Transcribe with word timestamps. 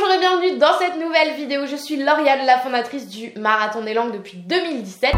Bonjour 0.00 0.14
et 0.14 0.18
bienvenue 0.18 0.58
dans 0.58 0.78
cette 0.78 0.96
nouvelle 0.96 1.34
vidéo. 1.34 1.66
Je 1.66 1.76
suis 1.76 1.96
Lauriane, 1.96 2.46
la 2.46 2.58
fondatrice 2.58 3.06
du 3.06 3.32
Marathon 3.36 3.82
des 3.82 3.92
langues 3.92 4.12
depuis 4.12 4.38
2017. 4.38 5.12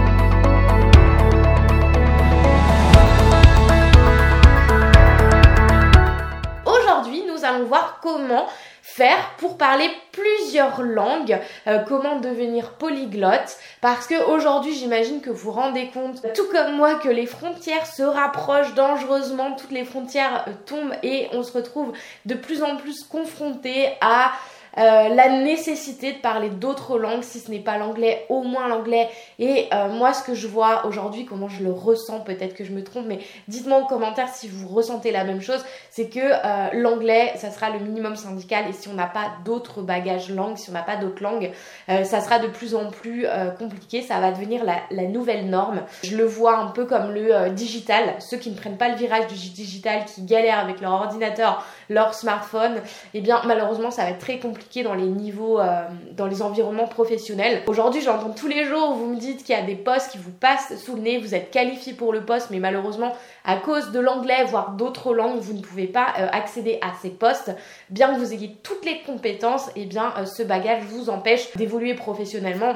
Aujourd'hui, 6.67 7.23
nous 7.29 7.45
allons 7.45 7.65
voir 7.67 8.00
comment 8.03 8.48
faire 8.82 9.37
pour 9.39 9.57
parler 9.57 9.89
plusieurs 10.11 10.83
langues, 10.83 11.39
euh, 11.69 11.79
comment 11.87 12.19
devenir 12.19 12.73
polyglotte, 12.73 13.57
parce 13.80 14.09
que 14.09 14.21
aujourd'hui 14.25 14.75
j'imagine 14.75 15.21
que 15.21 15.30
vous 15.30 15.53
rendez 15.53 15.91
compte, 15.95 16.27
tout 16.35 16.49
comme 16.51 16.75
moi, 16.75 16.96
que 16.96 17.09
les 17.09 17.27
frontières 17.27 17.87
se 17.87 18.03
rapprochent 18.03 18.75
dangereusement, 18.75 19.53
toutes 19.53 19.71
les 19.71 19.85
frontières 19.85 20.45
euh, 20.49 20.53
tombent 20.67 20.95
et 21.05 21.29
on 21.33 21.45
se 21.45 21.53
retrouve 21.53 21.93
de 22.27 22.35
plus 22.35 22.64
en 22.64 22.77
plus 22.77 23.05
confronté 23.05 23.91
à 24.01 24.33
euh, 24.79 25.14
la 25.14 25.29
nécessité 25.29 26.12
de 26.12 26.19
parler 26.19 26.48
d'autres 26.48 26.98
langues, 26.98 27.23
si 27.23 27.41
ce 27.41 27.51
n'est 27.51 27.60
pas 27.60 27.77
l'anglais, 27.77 28.24
au 28.28 28.42
moins 28.42 28.69
l'anglais. 28.69 29.09
Et 29.38 29.69
euh, 29.73 29.88
moi, 29.88 30.14
ce 30.14 30.23
que 30.23 30.34
je 30.34 30.47
vois 30.47 30.87
aujourd'hui, 30.87 31.27
comment 31.27 31.48
je 31.48 31.62
le 31.62 31.73
ressens, 31.73 32.20
peut-être 32.20 32.55
que 32.55 32.64
je 32.64 32.73
me 32.73 32.83
trompe, 32.83 33.06
mais 33.06 33.19
dites-moi 33.48 33.78
en 33.78 33.87
commentaire 33.87 34.28
si 34.28 34.48
vous 34.48 34.69
ressentez 34.69 35.11
la 35.11 35.24
même 35.24 35.42
chose, 35.42 35.62
c'est 35.91 36.09
que 36.09 36.20
euh, 36.20 36.69
l'anglais, 36.73 37.33
ça 37.37 37.50
sera 37.50 37.70
le 37.70 37.80
minimum 37.80 38.16
syndical. 38.16 38.64
Et 38.69 38.73
si 38.73 38.88
on 38.88 38.95
n'a 38.95 39.06
pas 39.06 39.33
d'autres 39.45 39.83
bagages 39.83 40.30
langues, 40.30 40.56
si 40.56 40.70
on 40.70 40.73
n'a 40.73 40.83
pas 40.83 40.97
d'autres 40.97 41.23
langues, 41.23 41.50
ça 41.89 42.20
sera 42.20 42.39
de 42.39 42.48
plus 42.48 42.75
en 42.75 42.91
plus 42.91 43.27
compliqué. 43.59 44.02
Ça 44.02 44.20
va 44.20 44.30
devenir 44.30 44.64
la, 44.64 44.77
la, 44.91 45.05
nouvelle 45.05 45.48
norme. 45.48 45.83
Je 46.02 46.16
le 46.16 46.25
vois 46.25 46.56
un 46.56 46.69
peu 46.69 46.84
comme 46.84 47.11
le 47.12 47.50
digital. 47.50 48.14
Ceux 48.20 48.36
qui 48.36 48.50
ne 48.50 48.56
prennent 48.56 48.77
pas 48.77 48.89
le 48.89 48.97
virage 48.97 49.27
du 49.27 49.34
digital, 49.34 50.05
qui 50.05 50.23
galèrent 50.23 50.59
avec 50.59 50.80
leur 50.80 50.92
ordinateur, 50.92 51.64
leur 51.89 52.14
smartphone, 52.14 52.80
eh 53.14 53.20
bien 53.20 53.42
malheureusement, 53.45 53.91
ça 53.91 54.05
va 54.05 54.11
être 54.11 54.19
très 54.19 54.39
compliqué 54.39 54.62
dans 54.83 54.95
les 54.95 55.07
niveaux, 55.07 55.61
euh, 55.61 55.83
dans 56.16 56.27
les 56.27 56.43
environnements 56.43 56.87
professionnels. 56.87 57.62
Aujourd'hui, 57.66 58.01
j'entends 58.01 58.31
tous 58.31 58.48
les 58.48 58.64
jours, 58.64 58.95
vous 58.95 59.06
me 59.06 59.17
dites 59.17 59.45
qu'il 59.45 59.55
y 59.55 59.59
a 59.59 59.62
des 59.62 59.75
postes 59.75 60.12
qui 60.12 60.19
vous 60.19 60.31
passent 60.31 60.83
sous 60.83 60.95
le 60.95 61.03
nez, 61.03 61.19
vous 61.19 61.34
êtes 61.34 61.50
qualifié 61.50 61.92
pour 61.92 62.12
le 62.12 62.23
poste, 62.23 62.48
mais 62.50 62.59
malheureusement, 62.59 63.12
à 63.45 63.56
cause 63.56 63.92
de 63.92 64.01
l'anglais, 64.01 64.45
voire 64.45 64.73
d'autres 64.73 65.14
langues, 65.14 65.39
vous 65.39 65.53
ne 65.53 65.61
pouvez 65.61 65.86
pas 65.86 66.14
euh, 66.19 66.27
accéder 66.33 66.78
à 66.81 66.92
ces 67.03 67.11
postes. 67.11 67.53
Bien 67.91 68.14
que 68.14 68.19
vous 68.19 68.33
ayez 68.33 68.56
toutes 68.62 68.84
les 68.84 69.01
compétences, 69.03 69.69
et 69.70 69.83
eh 69.83 69.86
bien 69.86 70.14
euh, 70.19 70.25
ce 70.25 70.42
bagage 70.42 70.83
vous 70.84 71.11
empêche 71.11 71.55
d'évoluer 71.56 71.95
professionnellement. 71.95 72.75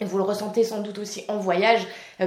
Vous 0.00 0.18
le 0.18 0.24
ressentez 0.24 0.62
sans 0.62 0.80
doute 0.82 0.98
aussi 0.98 1.24
en 1.28 1.38
voyage. 1.38 1.80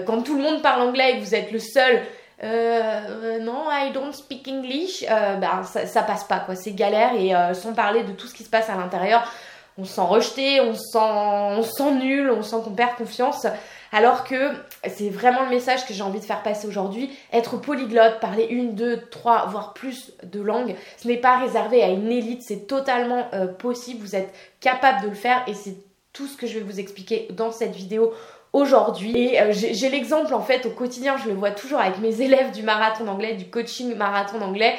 quand 0.08 0.24
tout 0.24 0.36
le 0.36 0.42
monde 0.42 0.64
parle 0.64 0.82
anglais 0.82 1.12
et 1.12 1.20
que 1.20 1.24
vous 1.24 1.36
êtes 1.36 1.52
le 1.52 1.60
seul 1.60 2.02
euh, 2.44 3.40
non, 3.40 3.66
I 3.70 3.92
don't 3.92 4.14
speak 4.14 4.48
English, 4.48 5.04
euh, 5.10 5.36
ben, 5.36 5.64
ça, 5.64 6.04
passe 6.04 6.24
pas 6.24 6.40
quoi, 6.40 6.56
c'est 6.56 6.72
galère 6.72 7.14
et 7.16 7.36
euh, 7.36 7.54
sans 7.54 7.74
parler 7.74 8.04
de 8.04 8.14
tout 8.14 8.28
ce 8.28 8.34
qui 8.34 8.44
se 8.44 8.50
passe 8.50 8.70
à 8.70 8.76
l'intérieur, 8.76 9.30
on 9.78 9.86
se 9.86 9.94
sent 9.94 10.02
rejeté, 10.02 10.62
on 10.62 10.74
se 10.74 10.82
sent, 10.92 11.00
on 11.00 11.64
sent 11.64 11.92
nul, 11.96 12.32
on 12.32 12.42
sent 12.42 12.58
qu'on 12.64 12.72
perd 12.72 12.96
confiance. 12.96 13.46
Alors 13.92 14.24
que 14.24 14.52
c'est 14.88 15.10
vraiment 15.10 15.44
le 15.44 15.50
message 15.50 15.86
que 15.88 15.94
j'ai 15.94 16.04
envie 16.04 16.20
de 16.20 16.26
faire 16.26 16.44
passer 16.44 16.68
aujourd'hui. 16.68 17.10
Être 17.34 17.58
polyglotte, 17.58 18.20
parler 18.20 18.46
une, 18.46 18.76
deux, 18.76 19.02
trois, 19.10 19.48
voire 19.48 19.74
plus 19.74 20.14
de 20.24 20.42
langues, 20.42 20.76
ce 20.98 21.08
n'est 21.08 21.18
pas 21.18 21.38
réservé 21.38 21.84
à 21.84 21.88
une 21.88 22.12
élite, 22.12 22.44
c'est 22.44 22.68
totalement 22.68 23.28
euh, 23.34 23.48
possible. 23.48 24.02
Vous 24.02 24.16
êtes 24.16 24.34
capable 24.60 25.02
de 25.02 25.08
le 25.08 25.16
faire 25.16 25.44
et 25.48 25.54
c'est 25.54 25.76
tout 26.14 26.28
ce 26.28 26.38
que 26.38 26.48
je 26.48 26.56
vais 26.56 26.64
vous 26.64 26.80
expliquer 26.80 27.28
dans 27.32 27.52
cette 27.52 27.76
vidéo 27.76 28.14
aujourd'hui. 28.54 29.18
Et 29.18 29.42
euh, 29.42 29.52
j'ai 29.52 29.90
l'exemple 29.90 30.34
en 30.34 30.42
fait 30.42 30.66
au 30.66 30.72
quotidien, 30.72 31.18
je 31.18 31.30
le 31.30 31.36
vois 31.36 31.52
toujours 31.52 31.80
avec 31.80 32.00
mes 32.00 32.22
élèves 32.22 32.52
du 32.52 32.64
marathon 32.64 33.06
d'anglais, 33.06 33.34
du 33.34 33.46
coaching 33.46 33.96
marathon 33.96 34.40
d'anglais. 34.40 34.76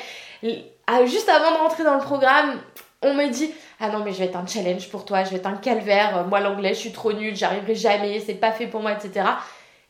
Ah, 0.87 1.05
juste 1.05 1.29
avant 1.29 1.53
de 1.53 1.59
rentrer 1.59 1.85
dans 1.85 1.95
le 1.95 2.01
programme, 2.01 2.61
on 3.03 3.15
me 3.15 3.29
dit 3.29 3.51
ah 3.79 3.91
non 3.91 4.05
mais 4.05 4.13
je 4.13 4.19
vais 4.19 4.25
être 4.27 4.37
un 4.37 4.47
challenge 4.47 4.89
pour 4.89 5.05
toi, 5.05 5.25
je 5.25 5.31
vais 5.31 5.37
être 5.37 5.47
un 5.47 5.57
calvaire, 5.57 6.27
moi 6.27 6.41
l'anglais 6.41 6.75
je 6.75 6.81
suis 6.81 6.93
trop 6.93 7.13
nulle, 7.13 7.37
j'arriverai 7.37 7.75
jamais, 7.75 8.21
c'est 8.21 8.35
pas 8.35 8.53
fait 8.53 8.67
pour 8.67 8.81
moi, 8.81 8.93
etc. 8.93 9.27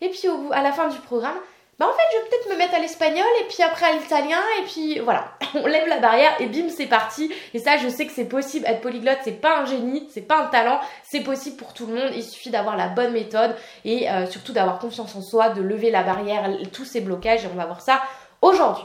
Et 0.00 0.08
puis 0.08 0.28
au, 0.28 0.52
à 0.52 0.62
la 0.62 0.72
fin 0.72 0.88
du 0.88 0.98
programme, 0.98 1.36
bah 1.80 1.86
en 1.88 1.92
fait 1.94 2.02
je 2.12 2.18
vais 2.18 2.28
peut-être 2.28 2.50
me 2.50 2.58
mettre 2.58 2.74
à 2.74 2.78
l'espagnol 2.78 3.26
et 3.41 3.44
puis 3.48 3.62
après 3.62 3.86
à 3.86 3.92
l'italien 3.92 4.38
et 4.60 4.64
puis 4.64 4.98
voilà, 4.98 5.32
on 5.54 5.66
lève 5.66 5.88
la 5.88 5.98
barrière 5.98 6.38
et 6.38 6.46
bim 6.46 6.68
c'est 6.68 6.86
parti. 6.86 7.32
Et 7.54 7.58
ça 7.58 7.78
je 7.78 7.88
sais 7.88 8.06
que 8.06 8.12
c'est 8.12 8.26
possible, 8.26 8.66
être 8.66 8.82
polyglotte 8.82 9.18
c'est 9.24 9.41
pas 9.41 9.60
un 9.60 9.64
génie, 9.64 10.06
c'est 10.12 10.20
pas 10.20 10.42
un 10.42 10.46
talent, 10.48 10.78
c'est 11.02 11.22
possible 11.22 11.56
pour 11.56 11.72
tout 11.72 11.86
le 11.86 11.94
monde, 11.94 12.10
il 12.14 12.22
suffit 12.22 12.50
d'avoir 12.50 12.76
la 12.76 12.88
bonne 12.88 13.12
méthode 13.12 13.56
et 13.86 14.10
euh, 14.10 14.26
surtout 14.26 14.52
d'avoir 14.52 14.78
confiance 14.78 15.16
en 15.16 15.22
soi, 15.22 15.48
de 15.48 15.62
lever 15.62 15.91
la 15.91 16.02
barrière, 16.02 16.50
tous 16.70 16.84
ces 16.84 17.00
blocages 17.00 17.44
et 17.44 17.48
on 17.50 17.56
va 17.56 17.64
voir 17.64 17.80
ça 17.80 18.02
aujourd'hui. 18.42 18.84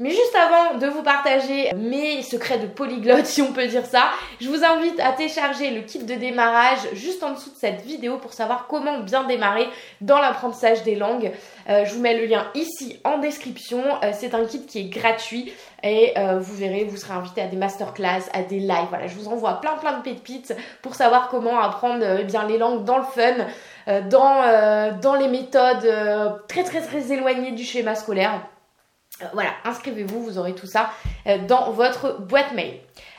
Mais 0.00 0.08
juste 0.08 0.34
avant 0.34 0.78
de 0.78 0.86
vous 0.86 1.02
partager 1.02 1.70
mes 1.76 2.22
secrets 2.22 2.56
de 2.56 2.66
polyglotte, 2.66 3.26
si 3.26 3.42
on 3.42 3.52
peut 3.52 3.66
dire 3.66 3.84
ça, 3.84 4.04
je 4.40 4.48
vous 4.48 4.64
invite 4.64 4.98
à 4.98 5.12
télécharger 5.12 5.70
le 5.72 5.82
kit 5.82 5.98
de 5.98 6.14
démarrage 6.14 6.78
juste 6.94 7.22
en 7.22 7.32
dessous 7.32 7.50
de 7.50 7.56
cette 7.56 7.82
vidéo 7.82 8.16
pour 8.16 8.32
savoir 8.32 8.66
comment 8.66 9.00
bien 9.00 9.24
démarrer 9.24 9.68
dans 10.00 10.18
l'apprentissage 10.18 10.84
des 10.84 10.94
langues. 10.94 11.30
Euh, 11.68 11.84
je 11.84 11.92
vous 11.92 12.00
mets 12.00 12.16
le 12.18 12.24
lien 12.24 12.46
ici 12.54 12.98
en 13.04 13.18
description. 13.18 13.84
Euh, 14.02 14.12
c'est 14.14 14.34
un 14.34 14.46
kit 14.46 14.64
qui 14.64 14.78
est 14.78 14.88
gratuit 14.88 15.52
et 15.82 16.14
euh, 16.16 16.38
vous 16.38 16.54
verrez, 16.54 16.84
vous 16.84 16.96
serez 16.96 17.12
invité 17.12 17.42
à 17.42 17.46
des 17.48 17.58
masterclass, 17.58 18.22
à 18.32 18.40
des 18.40 18.58
lives. 18.58 18.86
Voilà, 18.88 19.06
je 19.06 19.14
vous 19.16 19.28
envoie 19.28 19.60
plein 19.60 19.74
plein 19.74 19.98
de 19.98 20.02
pépites 20.02 20.56
pour 20.80 20.94
savoir 20.94 21.28
comment 21.28 21.60
apprendre 21.60 22.06
eh 22.20 22.24
bien 22.24 22.46
les 22.46 22.56
langues 22.56 22.84
dans 22.84 22.96
le 22.96 23.04
fun, 23.04 24.00
dans, 24.08 24.98
dans 24.98 25.14
les 25.14 25.28
méthodes 25.28 25.86
très 26.48 26.64
très 26.64 26.80
très 26.80 27.12
éloignées 27.12 27.52
du 27.52 27.64
schéma 27.64 27.94
scolaire. 27.94 28.40
Euh, 29.22 29.26
voilà, 29.32 29.50
inscrivez-vous, 29.64 30.22
vous 30.22 30.38
aurez 30.38 30.54
tout 30.54 30.66
ça 30.66 30.90
euh, 31.26 31.38
dans 31.46 31.70
votre 31.72 32.20
boîte 32.20 32.52
mail. 32.52 32.74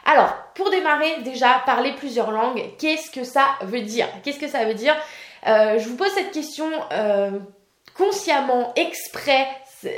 Alors, 0.06 0.34
pour 0.56 0.70
démarrer, 0.70 1.22
déjà, 1.24 1.62
parler 1.66 1.94
plusieurs 1.94 2.32
langues, 2.32 2.64
qu'est-ce 2.80 3.12
que 3.12 3.24
ça 3.24 3.46
veut 3.62 3.82
dire? 3.82 4.08
Qu'est-ce 4.24 4.40
que 4.40 4.48
ça 4.48 4.66
veue 4.66 4.74
dire? 4.74 4.96
Euh, 5.48 5.78
Je 5.80 5.88
vous 5.88 5.96
pose 5.96 6.12
cette 6.14 6.32
question 6.32 6.66
consciemment, 7.98 8.74
exprès, 8.76 9.48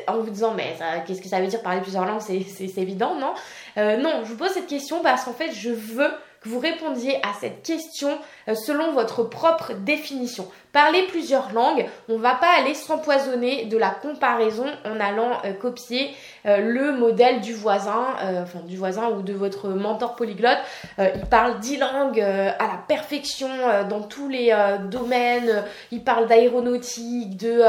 en 0.08 0.18
vous 0.18 0.30
disant, 0.30 0.54
mais 0.54 0.76
qu'est-ce 1.06 1.22
que 1.22 1.28
ça 1.30 1.40
veut 1.40 1.48
dire 1.48 1.62
parler 1.62 1.82
plusieurs 1.82 2.06
langues 2.06 2.22
C'est 2.22 2.78
évident, 2.78 3.16
non? 3.16 3.34
Non, 3.78 4.22
je 4.24 4.30
vous 4.30 4.38
pose 4.38 4.50
cette 4.50 4.68
question 4.68 5.02
parce 5.02 5.24
qu'en 5.24 5.34
fait, 5.34 5.52
je 5.54 5.70
veux 5.70 6.12
que 6.44 6.50
vous 6.50 6.60
répondiez 6.60 7.16
à 7.18 7.34
cette 7.40 7.64
question 7.64 8.18
euh, 8.48 8.56
selon 8.56 8.92
votre 8.92 9.24
propre 9.24 9.74
définition. 9.74 10.48
Parler 10.72 11.04
plusieurs 11.04 11.54
langues, 11.54 11.86
on 12.10 12.18
va 12.18 12.34
pas 12.36 12.50
aller 12.60 12.74
s'empoisonner 12.74 13.66
de 13.66 13.78
la 13.78 13.92
comparaison 13.92 14.66
en 14.86 15.00
allant 15.00 15.38
euh, 15.46 15.54
copier 15.54 16.12
euh, 16.46 16.58
le 16.58 16.92
modèle 16.98 17.42
du 17.42 17.54
voisin, 17.54 18.08
enfin 18.42 18.60
du 18.68 18.76
voisin 18.76 19.10
ou 19.10 19.22
de 19.22 19.34
votre 19.34 19.70
mentor 19.70 20.16
polyglotte. 20.16 20.58
il 20.98 21.26
parle 21.30 21.60
dix 21.60 21.78
langues 21.78 22.20
à 22.20 22.68
la 22.68 22.80
perfection 22.88 23.50
dans 23.90 24.02
tous 24.02 24.28
les 24.28 24.56
domaines. 24.90 25.64
Il 25.92 26.04
parle 26.04 26.28
d'aéronautique, 26.28 27.38
de 27.38 27.64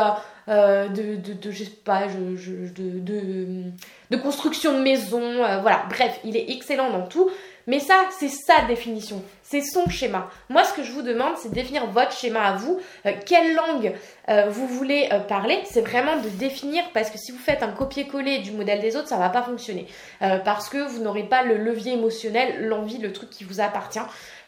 de, 0.47 1.17
de, 1.17 1.33
de, 1.33 1.51
je 1.51 1.65
sais 1.65 1.71
pas, 1.85 2.06
de, 2.06 3.01
de, 3.01 3.71
de, 4.11 4.17
construction 4.17 4.77
de 4.77 4.83
maison, 4.83 5.39
voilà, 5.62 5.85
bref, 5.89 6.21
il 6.25 6.37
est 6.37 6.51
excellent 6.51 6.91
dans 6.91 7.06
tout. 7.06 7.31
Mais 7.67 7.81
ça, 7.81 7.95
c'est 8.19 8.29
sa 8.29 8.63
définition, 8.67 9.23
c'est 9.43 9.63
son 9.63 9.89
schéma. 9.89 10.29
Moi, 10.51 10.65
ce 10.65 10.75
que 10.75 10.83
je 10.83 10.93
vous 10.93 11.03
demande, 11.03 11.37
c'est 11.37 11.49
de 11.49 11.55
définir 11.55 11.87
votre 11.87 12.13
schéma 12.13 12.43
à 12.43 12.57
vous, 12.57 12.79
euh, 13.07 13.13
quelle 13.25 13.55
langue 13.55 13.95
euh, 14.29 14.49
vous 14.51 14.67
voulez 14.67 15.09
euh, 15.13 15.21
parler? 15.21 15.59
C'est 15.65 15.81
vraiment 15.81 16.17
de 16.19 16.29
définir, 16.29 16.85
parce 16.93 17.11
que 17.11 17.19
si 17.19 17.33
vous 17.33 17.39
faites 17.39 17.63
un 17.63 17.73
copier-coller 17.73 18.39
du 18.39 18.53
modèle 18.53 18.81
des 18.81 18.97
autres, 18.97 19.09
ça 19.09 19.17
va 19.17 19.31
pas 19.31 19.43
fonctionner. 19.43 19.87
parce 20.45 20.69
que 20.69 20.79
vous 20.79 21.03
n'aurez 21.03 21.25
pas 21.25 21.43
le 21.43 21.57
levier 21.57 21.93
émotionnel, 21.93 22.67
l'envie, 22.67 22.99
le 22.99 23.13
truc 23.13 23.31
qui 23.31 23.45
vous 23.45 23.61
appartient. 23.61 24.01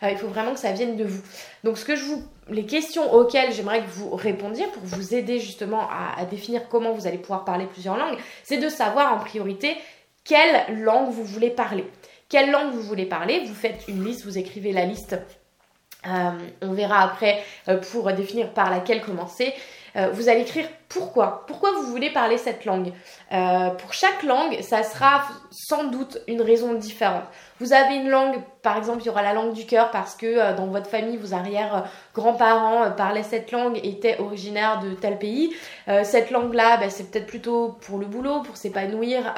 il 0.03 0.17
faut 0.17 0.29
vraiment 0.29 0.53
que 0.53 0.61
ça 0.61 0.73
vienne 0.73 0.97
de 0.97 1.05
vous. 1.05 1.23
Donc, 1.65 1.79
ce 1.79 1.85
que 1.85 1.97
je 1.97 2.05
vous, 2.05 2.23
les 2.49 2.67
questions 2.67 3.13
auxquelles 3.13 3.53
j'aimerais 3.53 3.83
que 3.83 3.91
vous 3.91 4.15
répondiez 4.15 4.67
pour 4.67 4.83
vous 4.85 5.15
aider 5.15 5.41
justement 5.41 5.89
à 5.89 6.25
définir 6.27 6.69
comment 6.69 6.93
vous 6.93 7.07
allez 7.07 7.19
pouvoir 7.19 7.45
parler 7.45 7.67
plusieurs 7.67 7.97
langues, 7.97 8.19
c'est 8.45 8.59
de 8.59 8.69
savoir 8.69 9.13
en 9.15 9.19
priorité 9.19 9.77
quelle 10.25 10.83
langue 10.83 11.11
vous 11.11 11.25
voulez 11.25 11.51
parler 11.51 11.85
quelle 12.29 12.51
langue 12.51 12.73
vous 12.73 12.83
voulez 12.83 13.07
parler. 13.07 13.45
Vous 13.47 13.55
faites 13.55 13.85
une 13.89 14.05
liste, 14.05 14.25
vous 14.25 14.39
écrivez 14.39 14.73
la 14.73 14.85
liste. 14.85 15.17
Euh, 16.07 16.31
on 16.63 16.73
verra 16.73 17.01
après 17.03 17.43
euh, 17.69 17.79
pour 17.79 18.13
définir 18.13 18.53
par 18.53 18.71
laquelle 18.71 19.01
commencer. 19.01 19.53
Euh, 19.97 20.11
vous 20.11 20.29
allez 20.29 20.43
écrire 20.43 20.69
pourquoi? 20.89 21.45
Pourquoi 21.47 21.73
vous 21.73 21.83
voulez 21.83 22.11
parler 22.11 22.39
cette 22.39 22.65
langue? 22.65 22.93
Pour 23.31 23.93
chaque 23.93 24.23
langue, 24.23 24.61
ça 24.63 24.83
sera 24.83 25.23
sans 25.51 25.85
doute 25.85 26.19
une 26.29 26.43
raison 26.43 26.75
différente. 26.75 27.25
Vous 27.59 27.73
avez 27.73 27.97
une 27.97 28.11
langue, 28.11 28.37
par 28.61 28.77
exemple, 28.77 29.01
il 29.03 29.07
y 29.07 29.09
aura 29.09 29.23
la 29.23 29.33
langue 29.33 29.55
du 29.55 29.65
cœur 29.65 29.91
parce 29.91 30.15
que 30.15 30.55
dans 30.57 30.67
votre 30.67 30.91
famille, 30.91 31.17
vos 31.17 31.33
arrière-grands-parents 31.33 32.91
parlaient 32.93 33.23
cette 33.23 33.51
langue, 33.51 33.81
étaient 33.83 34.19
originaires 34.21 34.81
de 34.81 34.91
tel 34.91 35.19
pays. 35.19 35.55
cette 36.05 36.31
langue-là, 36.31 36.77
ben, 36.77 36.91
c'est 36.91 37.11
peut-être 37.11 37.27
plutôt 37.27 37.79
pour 37.81 37.99
le 37.99 38.07
boulot, 38.07 38.43
pour 38.43 38.57
s'épanouir 38.57 39.35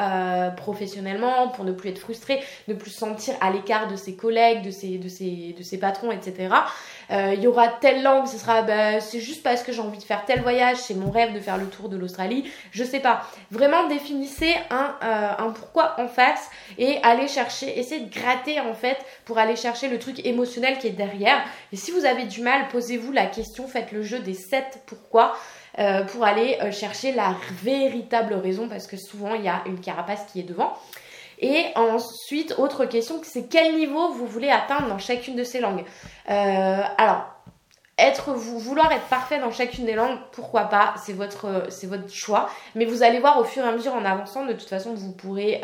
professionnellement, 0.57 1.49
pour 1.49 1.65
ne 1.65 1.73
plus 1.73 1.91
être 1.91 1.99
frustré, 1.99 2.43
ne 2.67 2.75
plus 2.75 2.91
se 2.91 2.99
sentir 2.99 3.35
à 3.41 3.51
l'écart 3.51 3.87
de 3.87 3.97
ses 3.97 4.17
collègues, 4.17 4.63
de 4.63 4.71
ses 4.71 5.79
patrons, 5.81 6.11
etc. 6.11 6.49
il 7.11 7.41
y 7.41 7.47
aura 7.47 7.69
telle 7.69 8.03
langue, 8.03 8.27
ce 8.27 8.37
sera, 8.37 8.63
ben, 8.63 9.01
c'est 9.01 9.21
juste 9.21 9.43
parce 9.45 9.63
que 9.63 9.73
j'ai 9.73 9.81
envie 9.81 9.99
de 9.99 10.05
faire 10.05 10.25
tel 10.25 10.43
voyage, 10.43 10.79
c'est 10.79 10.95
mon 10.95 11.11
rêve 11.11 11.33
de 11.33 11.38
de 11.39 11.43
faire 11.43 11.57
le 11.57 11.67
tour 11.67 11.89
de 11.89 11.97
l'Australie, 11.97 12.51
je 12.71 12.85
sais 12.85 13.01
pas. 13.01 13.23
Vraiment 13.51 13.89
définissez 13.89 14.55
un, 14.71 14.95
euh, 15.03 15.47
un 15.47 15.51
pourquoi 15.51 15.95
en 15.99 16.09
face 16.09 16.49
et 16.77 16.99
allez 17.03 17.29
chercher, 17.29 17.79
essayez 17.79 18.05
de 18.05 18.13
gratter 18.13 18.61
en 18.61 18.75
fait 18.75 18.99
pour 19.25 19.39
aller 19.39 19.57
chercher 19.57 19.89
le 19.89 19.99
truc 19.99 20.25
émotionnel 20.27 20.79
qui 20.79 20.89
est 20.89 20.93
derrière. 20.93 21.43
Et 21.73 21.77
si 21.77 21.91
vous 21.91 22.05
avez 22.05 22.25
du 22.25 22.43
mal, 22.43 22.69
posez-vous 22.69 23.13
la 23.13 23.27
question, 23.27 23.67
faites 23.67 23.93
le 23.93 24.03
jeu 24.03 24.19
des 24.19 24.35
7 24.35 24.83
pourquoi. 24.87 25.37
Euh, 25.79 26.03
pour 26.03 26.25
aller 26.25 26.59
euh, 26.61 26.73
chercher 26.73 27.13
la 27.13 27.37
véritable 27.63 28.35
raison 28.35 28.69
parce 28.69 28.89
que 28.89 28.97
souvent 28.97 29.35
il 29.35 29.45
y 29.45 29.49
a 29.49 29.63
une 29.67 29.79
carapace 29.79 30.27
qui 30.33 30.41
est 30.41 30.45
devant. 30.45 30.73
Et 31.39 31.67
ensuite, 31.77 32.57
autre 32.59 32.85
question, 32.85 33.21
c'est 33.23 33.49
quel 33.49 33.77
niveau 33.77 34.09
vous 34.09 34.27
voulez 34.27 34.51
atteindre 34.51 34.89
dans 34.89 34.99
chacune 34.99 35.37
de 35.37 35.45
ces 35.45 35.61
langues? 35.61 35.85
Alors, 36.27 37.38
être 37.99 38.33
vous 38.33 38.59
vouloir 38.59 38.93
être 38.93 39.07
parfait 39.07 39.39
dans 39.41 39.51
chacune 39.51 39.85
des 39.85 39.95
langues, 39.95 40.19
pourquoi 40.33 40.65
pas, 40.65 40.95
c'est 41.05 41.13
votre 41.13 41.65
c'est 41.69 41.87
votre 41.87 42.09
choix. 42.13 42.49
Mais 42.75 42.85
vous 42.85 43.03
allez 43.03 43.19
voir 43.19 43.39
au 43.39 43.45
fur 43.45 43.65
et 43.65 43.69
à 43.69 43.73
mesure 43.73 43.95
en 43.95 44.05
avançant, 44.05 44.47
de 44.47 44.53
toute 44.53 44.69
façon, 44.69 44.95
vous 44.95 45.13
pourrez 45.13 45.61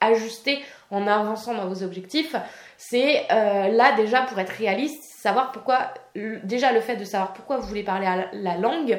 ajuster 0.00 0.64
en 0.90 1.06
avançant 1.06 1.54
dans 1.54 1.66
vos 1.66 1.82
objectifs. 1.82 2.34
C'est 2.78 3.26
là 3.28 3.92
déjà 3.96 4.22
pour 4.22 4.38
être 4.38 4.50
réaliste, 4.50 5.02
savoir 5.02 5.52
pourquoi 5.52 5.92
déjà 6.14 6.72
le 6.72 6.80
fait 6.80 6.96
de 6.96 7.04
savoir 7.04 7.32
pourquoi 7.32 7.58
vous 7.58 7.66
voulez 7.66 7.82
parler 7.82 8.06
la 8.32 8.56
langue 8.56 8.98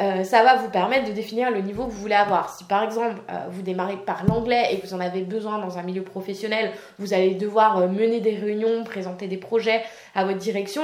euh, 0.00 0.24
ça 0.24 0.42
va 0.42 0.56
vous 0.56 0.70
permettre 0.70 1.06
de 1.06 1.12
définir 1.12 1.52
le 1.52 1.60
niveau 1.60 1.84
que 1.86 1.90
vous 1.92 2.00
voulez 2.00 2.16
avoir. 2.16 2.50
Si 2.50 2.64
par 2.64 2.82
exemple 2.82 3.20
euh, 3.30 3.46
vous 3.50 3.62
démarrez 3.62 3.96
par 3.96 4.24
l'anglais 4.24 4.70
et 4.72 4.80
que 4.80 4.86
vous 4.86 4.94
en 4.94 5.00
avez 5.00 5.22
besoin 5.22 5.58
dans 5.58 5.78
un 5.78 5.82
milieu 5.82 6.02
professionnel, 6.02 6.72
vous 6.98 7.14
allez 7.14 7.34
devoir 7.34 7.78
euh, 7.78 7.86
mener 7.86 8.18
des 8.18 8.34
réunions, 8.34 8.82
présenter 8.82 9.28
des 9.28 9.36
projets 9.36 9.82
à 10.16 10.24
votre 10.24 10.38
direction, 10.38 10.82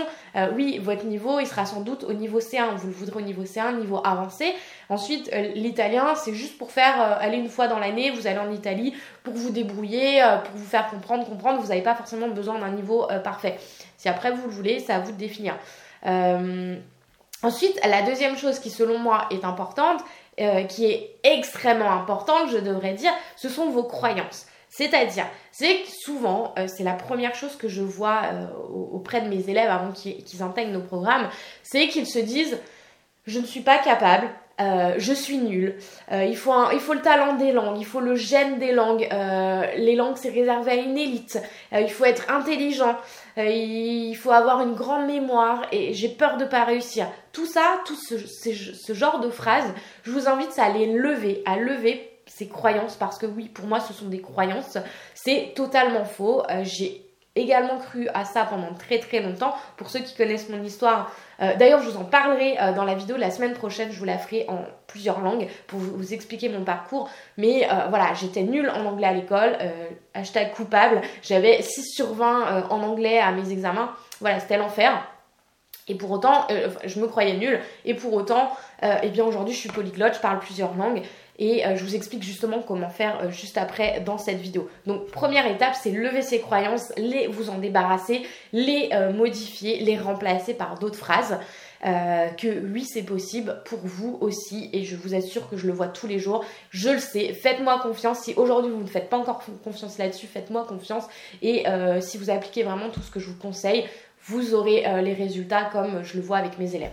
oui, 0.54 0.80
votre 0.82 1.04
niveau, 1.04 1.38
il 1.38 1.46
sera 1.46 1.66
sans 1.66 1.82
doute 1.82 2.04
au 2.04 2.12
niveau 2.12 2.40
C1. 2.40 2.74
Vous 2.76 2.88
le 2.88 2.92
voudrez 2.92 3.18
au 3.18 3.24
niveau 3.24 3.42
C1, 3.42 3.78
niveau 3.78 4.00
avancé. 4.04 4.54
Ensuite, 4.88 5.30
l'italien, 5.54 6.14
c'est 6.16 6.34
juste 6.34 6.58
pour 6.58 6.72
faire 6.72 7.00
aller 7.20 7.36
une 7.36 7.48
fois 7.48 7.68
dans 7.68 7.78
l'année, 7.78 8.10
vous 8.10 8.26
allez 8.26 8.38
en 8.38 8.50
Italie 8.52 8.94
pour 9.22 9.34
vous 9.34 9.50
débrouiller, 9.50 10.20
pour 10.44 10.56
vous 10.56 10.66
faire 10.66 10.88
comprendre, 10.88 11.24
comprendre. 11.24 11.60
Vous 11.60 11.68
n'avez 11.68 11.82
pas 11.82 11.94
forcément 11.94 12.28
besoin 12.28 12.58
d'un 12.58 12.70
niveau 12.70 13.06
parfait. 13.22 13.56
Si 13.96 14.08
après 14.08 14.32
vous 14.32 14.48
le 14.48 14.52
voulez, 14.52 14.80
c'est 14.80 14.92
à 14.92 14.98
vous 14.98 15.12
de 15.12 15.16
définir. 15.16 15.54
Ensuite, 17.42 17.80
la 17.86 18.02
deuxième 18.02 18.36
chose 18.36 18.58
qui 18.58 18.70
selon 18.70 18.98
moi 18.98 19.26
est 19.30 19.44
importante, 19.44 20.02
euh, 20.40 20.64
qui 20.64 20.86
est 20.86 21.16
extrêmement 21.24 21.92
importante, 21.92 22.50
je 22.50 22.58
devrais 22.58 22.94
dire, 22.94 23.12
ce 23.36 23.48
sont 23.48 23.70
vos 23.70 23.84
croyances. 23.84 24.46
C'est-à-dire, 24.68 25.26
c'est 25.50 25.84
souvent, 25.86 26.54
euh, 26.58 26.66
c'est 26.68 26.84
la 26.84 26.92
première 26.92 27.34
chose 27.34 27.56
que 27.56 27.68
je 27.68 27.82
vois 27.82 28.22
euh, 28.32 28.46
auprès 28.92 29.20
de 29.20 29.28
mes 29.28 29.48
élèves 29.50 29.70
avant 29.70 29.90
qu'ils 29.90 30.42
intègrent 30.42 30.72
nos 30.72 30.82
programmes, 30.82 31.28
c'est 31.62 31.88
qu'ils 31.88 32.06
se 32.06 32.20
disent, 32.20 32.58
je 33.26 33.40
ne 33.40 33.46
suis 33.46 33.60
pas 33.60 33.78
capable, 33.78 34.28
euh, 34.60 34.94
je 34.98 35.12
suis 35.12 35.38
nulle. 35.38 35.76
Euh, 36.12 36.24
il, 36.24 36.36
faut 36.36 36.52
il 36.72 36.80
faut 36.80 36.94
le 36.94 37.00
talent 37.00 37.34
des 37.34 37.52
langues, 37.52 37.78
il 37.78 37.86
faut 37.86 38.00
le 38.00 38.14
gène 38.14 38.58
des 38.58 38.72
langues. 38.72 39.08
Euh, 39.12 39.64
les 39.76 39.96
langues, 39.96 40.16
c'est 40.16 40.30
réservé 40.30 40.72
à 40.72 40.74
une 40.74 40.98
élite. 40.98 41.38
il 41.72 41.90
faut 41.90 42.04
être 42.04 42.30
intelligent. 42.30 42.96
il 43.36 44.14
faut 44.14 44.32
avoir 44.32 44.60
une 44.60 44.74
grande 44.74 45.06
mémoire. 45.06 45.62
Et 45.72 45.94
j'ai 45.94 46.08
peur 46.08 46.36
de 46.36 46.44
pas 46.44 46.64
réussir. 46.64 47.06
Tout 47.32 47.46
ça, 47.46 47.62
tout 47.86 47.96
ce, 47.96 48.18
ce, 48.18 48.92
genre 48.92 49.20
de 49.20 49.30
phrases, 49.30 49.72
je 50.02 50.10
vous 50.10 50.28
invite 50.28 50.58
à 50.58 50.68
les 50.70 50.86
lever, 50.86 51.42
à 51.46 51.56
lever 51.56 52.10
ces 52.26 52.48
croyances 52.48 52.96
parce 52.96 53.18
que 53.18 53.26
oui, 53.26 53.48
pour 53.48 53.66
moi, 53.66 53.80
ce 53.80 53.92
sont 53.92 54.06
des 54.06 54.20
croyances. 54.20 54.78
C'est 55.14 55.52
totalement 55.54 56.04
faux. 56.04 56.42
j'ai 56.62 57.09
également 57.36 57.78
cru 57.78 58.08
à 58.12 58.24
ça 58.24 58.44
pendant 58.44 58.74
très 58.74 58.98
très 58.98 59.20
longtemps. 59.20 59.54
Pour 59.76 59.88
ceux 59.88 60.00
qui 60.00 60.14
connaissent 60.14 60.48
mon 60.48 60.62
histoire, 60.62 61.12
euh, 61.40 61.54
d'ailleurs 61.56 61.80
je 61.82 61.88
vous 61.88 61.96
en 61.96 62.04
parlerai 62.04 62.56
euh, 62.60 62.72
dans 62.72 62.84
la 62.84 62.94
vidéo 62.94 63.16
la 63.16 63.30
semaine 63.30 63.54
prochaine, 63.54 63.90
je 63.92 63.98
vous 63.98 64.04
la 64.04 64.18
ferai 64.18 64.46
en 64.48 64.64
plusieurs 64.88 65.20
langues 65.20 65.46
pour 65.68 65.78
vous, 65.78 66.12
expliquer 66.12 66.48
mon 66.48 66.64
parcours. 66.64 67.08
Mais 67.36 67.66
euh, 67.70 67.86
voilà, 67.88 68.14
j'étais 68.14 68.42
nulle 68.42 68.68
en 68.68 68.84
anglais 68.84 69.06
à 69.06 69.12
l'école, 69.12 69.56
hashtag 70.14 70.52
coupable, 70.52 71.00
j'avais 71.22 71.62
6 71.62 71.94
sur 71.94 72.14
20 72.14 72.68
en 72.68 72.82
anglais 72.82 73.18
à 73.18 73.30
mes 73.30 73.52
examens, 73.52 73.94
voilà, 74.20 74.40
c'était 74.40 74.56
l'enfer. 74.56 74.92
Et 75.88 75.94
pour 75.96 76.10
autant, 76.12 76.46
je 76.84 77.00
me 77.00 77.08
croyais 77.08 77.36
nulle. 77.36 77.58
Et 77.84 77.94
pour 77.94 78.12
autant, 78.12 78.52
eh 79.02 79.08
bien 79.08 79.24
aujourd'hui, 79.24 79.54
je 79.54 79.58
suis 79.58 79.68
polyglotte, 79.68 80.14
je 80.14 80.20
parle 80.20 80.38
plusieurs 80.38 80.74
langues. 80.74 81.02
Et 81.40 81.66
euh, 81.66 81.74
je 81.74 81.82
vous 81.82 81.96
explique 81.96 82.22
justement 82.22 82.60
comment 82.60 82.90
faire 82.90 83.18
euh, 83.22 83.30
juste 83.30 83.56
après 83.56 84.00
dans 84.00 84.18
cette 84.18 84.38
vidéo. 84.38 84.68
Donc 84.86 85.06
première 85.06 85.46
étape, 85.46 85.74
c'est 85.74 85.90
lever 85.90 86.20
ses 86.20 86.38
croyances, 86.38 86.92
les 86.98 87.26
vous 87.26 87.48
en 87.48 87.58
débarrasser, 87.58 88.22
les 88.52 88.90
euh, 88.92 89.12
modifier, 89.12 89.80
les 89.80 89.98
remplacer 89.98 90.52
par 90.52 90.78
d'autres 90.78 90.98
phrases. 90.98 91.38
que 91.82 92.60
oui 92.74 92.84
c'est 92.84 93.04
possible 93.04 93.62
pour 93.64 93.78
vous 93.82 94.18
aussi 94.20 94.68
et 94.74 94.84
je 94.84 94.96
vous 94.96 95.14
assure 95.14 95.48
que 95.48 95.56
je 95.56 95.66
le 95.66 95.72
vois 95.72 95.88
tous 95.88 96.06
les 96.06 96.18
jours, 96.18 96.44
je 96.68 96.90
le 96.90 96.98
sais, 96.98 97.32
faites-moi 97.32 97.80
confiance, 97.80 98.18
si 98.20 98.34
aujourd'hui 98.34 98.70
vous 98.70 98.82
ne 98.82 98.86
faites 98.96 99.08
pas 99.08 99.16
encore 99.16 99.42
confiance 99.64 99.96
là-dessus, 99.96 100.26
faites-moi 100.26 100.66
confiance 100.68 101.06
et 101.40 101.64
si 102.02 102.18
vous 102.18 102.28
appliquez 102.28 102.64
vraiment 102.64 102.90
tout 102.90 103.00
ce 103.00 103.10
que 103.10 103.18
je 103.18 103.28
vous 103.28 103.38
conseille, 103.38 103.86
vous 104.24 104.52
aurez 104.52 104.84
les 105.00 105.14
résultats 105.14 105.70
comme 105.72 106.04
je 106.04 106.18
le 106.18 106.22
vois 106.22 106.36
avec 106.36 106.58
mes 106.58 106.74
élèves. 106.74 106.92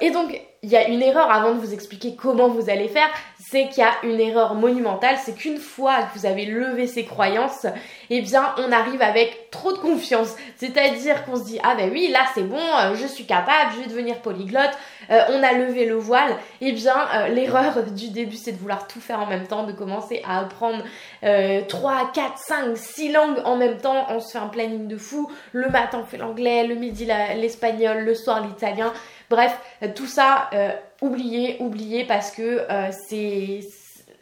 Et 0.00 0.10
donc 0.10 0.40
il 0.62 0.68
y 0.68 0.76
a 0.76 0.88
une 0.88 1.00
erreur 1.00 1.30
avant 1.30 1.54
de 1.54 1.58
vous 1.58 1.72
expliquer 1.72 2.14
comment 2.16 2.48
vous 2.48 2.68
allez 2.68 2.88
faire, 2.88 3.08
c'est 3.40 3.68
qu'il 3.68 3.82
y 3.82 3.86
a 3.86 3.94
une 4.02 4.20
erreur 4.20 4.54
monumentale, 4.54 5.16
c'est 5.24 5.34
qu'une 5.34 5.56
fois 5.56 6.02
que 6.02 6.18
vous 6.18 6.26
avez 6.26 6.44
levé 6.44 6.86
ces 6.86 7.06
croyances, 7.06 7.66
eh 8.10 8.20
bien 8.20 8.54
on 8.58 8.70
arrive 8.70 9.00
avec 9.00 9.50
trop 9.50 9.72
de 9.72 9.78
confiance. 9.78 10.36
C'est-à-dire 10.56 11.24
qu'on 11.24 11.36
se 11.36 11.44
dit 11.44 11.58
ah 11.62 11.74
ben 11.76 11.90
oui 11.90 12.08
là 12.12 12.20
c'est 12.34 12.42
bon, 12.42 12.58
euh, 12.58 12.94
je 12.94 13.06
suis 13.06 13.24
capable, 13.24 13.72
je 13.74 13.80
vais 13.80 13.86
devenir 13.86 14.20
polyglotte, 14.20 14.76
euh, 15.10 15.22
on 15.30 15.42
a 15.42 15.52
levé 15.52 15.86
le 15.86 15.94
voile. 15.94 16.36
Eh 16.60 16.72
bien 16.72 16.96
euh, 17.14 17.28
l'erreur 17.28 17.82
du 17.90 18.10
début 18.10 18.36
c'est 18.36 18.52
de 18.52 18.58
vouloir 18.58 18.86
tout 18.86 19.00
faire 19.00 19.20
en 19.20 19.26
même 19.26 19.46
temps, 19.46 19.64
de 19.64 19.72
commencer 19.72 20.22
à 20.26 20.40
apprendre 20.40 20.84
3, 21.22 22.12
4, 22.12 22.32
5, 22.36 22.76
6 22.76 23.12
langues 23.12 23.40
en 23.46 23.56
même 23.56 23.78
temps, 23.78 24.06
on 24.10 24.20
se 24.20 24.32
fait 24.32 24.38
un 24.38 24.48
planning 24.48 24.86
de 24.88 24.98
fou. 24.98 25.30
Le 25.52 25.70
matin 25.70 26.00
on 26.02 26.04
fait 26.04 26.18
l'anglais, 26.18 26.66
le 26.66 26.74
midi 26.74 27.06
l'espagnol, 27.06 28.00
le 28.00 28.14
soir 28.14 28.46
l'italien. 28.46 28.92
Bref, 29.30 29.56
tout 29.94 30.08
ça 30.08 30.50
euh, 30.54 30.72
oubliez, 31.00 31.56
oubliez 31.60 32.04
parce 32.04 32.32
que 32.32 32.66
euh, 32.68 32.90
c'est 33.08 33.60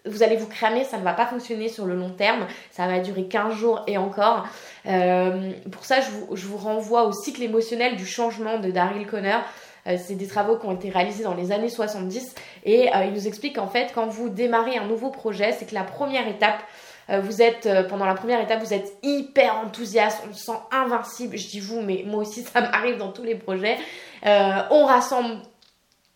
vous 0.04 0.22
allez 0.22 0.36
vous 0.36 0.46
cramer, 0.46 0.84
ça 0.84 0.98
ne 0.98 1.02
va 1.02 1.12
pas 1.12 1.26
fonctionner 1.26 1.68
sur 1.68 1.84
le 1.84 1.94
long 1.94 2.10
terme, 2.10 2.46
ça 2.70 2.86
va 2.86 2.98
durer 2.98 3.24
15 3.24 3.54
jours 3.54 3.82
et 3.86 3.98
encore. 3.98 4.46
Euh, 4.86 5.50
pour 5.70 5.84
ça, 5.84 5.96
je 6.00 6.46
vous, 6.46 6.56
renvoie 6.56 7.04
au 7.04 7.12
cycle 7.12 7.42
émotionnel 7.42 7.96
du 7.96 8.06
changement 8.06 8.58
de 8.58 8.70
Daryl 8.70 9.06
Conner. 9.06 9.38
c'est 9.84 10.14
des 10.14 10.26
travaux 10.26 10.56
qui 10.56 10.66
ont 10.66 10.74
été 10.74 10.88
réalisés 10.88 11.24
dans 11.24 11.34
les 11.34 11.52
années 11.52 11.68
70 11.68 12.34
et 12.64 12.88
il 13.04 13.12
nous 13.12 13.26
explique 13.26 13.56
qu'en 13.56 13.66
fait, 13.66 13.92
quand 13.94 14.06
vous 14.06 14.30
démarrez 14.30 14.78
un 14.78 14.86
nouveau 14.86 15.10
projet, 15.10 15.52
c'est 15.52 15.66
que 15.66 15.74
la 15.74 15.84
première 15.84 16.26
étape, 16.26 16.62
vous 17.08 17.42
êtes 17.42 17.68
pendant 17.88 18.06
la 18.06 18.14
première 18.14 18.40
étape, 18.40 18.62
vous 18.62 18.72
êtes 18.72 18.96
hyper 19.02 19.56
enthousiaste, 19.58 20.22
on 20.30 20.32
se 20.32 20.44
sent 20.44 20.58
invincible. 20.70 21.36
Je 21.36 21.48
dis 21.48 21.60
vous, 21.60 21.82
mais 21.82 22.04
moi 22.06 22.20
aussi 22.20 22.42
ça 22.52 22.62
m'arrive 22.62 22.96
dans 22.96 23.12
tous 23.12 23.24
les 23.24 23.34
projets. 23.34 23.76
On 24.24 24.84
rassemble 24.86 25.42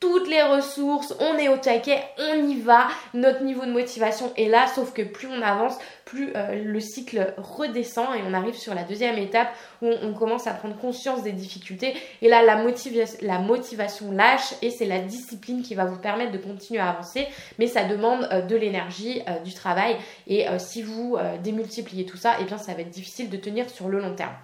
toutes 0.03 0.29
les 0.29 0.43
ressources, 0.43 1.15
on 1.21 1.39
est 1.39 1.49
au 1.49 1.59
taquet, 1.59 2.03
on 2.19 2.49
y 2.49 2.57
va, 2.57 2.89
notre 3.15 3.45
niveau 3.45 3.65
de 3.65 3.71
motivation 3.71 4.33
est 4.37 4.49
là, 4.49 4.67
sauf 4.67 4.93
que 4.93 5.03
plus 5.03 5.29
on 5.29 5.41
avance, 5.41 5.79
plus 6.05 6.33
euh, 6.35 6.61
le 6.65 6.81
cycle 6.81 7.33
redescend 7.39 8.09
et 8.17 8.21
on 8.29 8.35
arrive 8.35 8.57
sur 8.57 8.75
la 8.75 8.83
deuxième 8.83 9.17
étape 9.17 9.55
où 9.81 9.87
on, 10.03 10.13
commence 10.13 10.49
à 10.49 10.55
prendre 10.55 10.77
conscience 10.77 11.23
des 11.23 11.31
difficultés 11.31 11.95
et 12.21 12.29
là 12.29 12.43
la, 12.43 12.57
motivation 13.39 14.11
lâche 14.11 14.55
et 14.61 14.71
c'est 14.71 14.87
la 14.87 14.99
discipline 14.99 15.63
qui 15.63 15.77
va 15.77 15.85
vous 15.85 16.01
permettre 16.01 16.33
de 16.33 16.39
continuer 16.39 16.81
à 16.81 16.91
avancer, 16.91 17.29
mais 17.61 17.69
ça 17.69 17.85
demande 17.85 18.29
euh, 18.33 18.43
de 18.43 18.57
l'énergie, 18.57 19.23
euh, 19.29 19.39
du 19.39 19.55
travail 19.55 19.95
et 20.27 20.47
si 20.59 20.83
vous 20.83 21.17
démultipliez 21.45 22.07
tout 22.07 22.17
ça, 22.17 22.33
et 22.33 22.43
eh 22.43 22.45
bien 22.45 22.59
ça 22.59 22.75
va 22.75 22.81
être 22.81 22.91
difficile 22.91 23.31
de 23.31 23.37
tenir 23.37 23.71
sur 23.71 23.89
le 23.89 24.01
long 24.01 24.17
terme. 24.17 24.35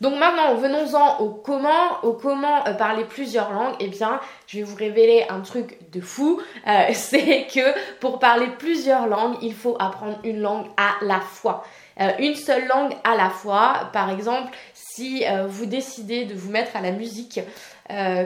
Donc 0.00 0.18
maintenant, 0.18 0.54
venons-en 0.54 1.18
au 1.20 1.28
comment. 1.28 2.02
Au 2.02 2.14
comment 2.14 2.66
euh, 2.66 2.72
parler 2.72 3.04
plusieurs 3.04 3.52
langues. 3.52 3.74
Eh 3.80 3.88
bien, 3.88 4.20
je 4.46 4.58
vais 4.58 4.64
vous 4.64 4.76
révéler 4.76 5.26
un 5.28 5.40
truc 5.40 5.78
de 5.92 6.00
fou. 6.00 6.40
Euh, 6.66 6.86
c'est 6.92 7.46
que 7.46 7.98
pour 7.98 8.18
parler 8.18 8.46
plusieurs 8.58 9.06
langues, 9.06 9.36
il 9.42 9.54
faut 9.54 9.76
apprendre 9.78 10.18
une 10.24 10.40
langue 10.40 10.66
à 10.76 11.04
la 11.04 11.20
fois. 11.20 11.64
Euh, 12.00 12.10
une 12.18 12.34
seule 12.34 12.66
langue 12.68 12.94
à 13.04 13.14
la 13.14 13.28
fois. 13.28 13.90
Par 13.92 14.10
exemple, 14.10 14.50
si 14.72 15.24
vous 15.48 15.66
décidez 15.66 16.24
de 16.24 16.34
vous 16.34 16.50
mettre 16.50 16.76
à 16.76 16.80
la 16.80 16.90
musique, 16.90 17.40